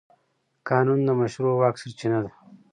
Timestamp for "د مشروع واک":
1.05-1.75